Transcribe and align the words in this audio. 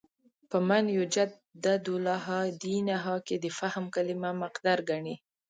په 0.49 0.57
«مَن 0.69 0.85
یُجَدِّدُ 0.97 1.85
لَهَا 2.07 2.41
دِینَهَا» 2.63 3.15
کې 3.27 3.35
د 3.43 3.45
«فهم» 3.59 3.85
کلمه 3.95 4.29
مقدر 4.43 4.77
ګڼي. 4.89 5.15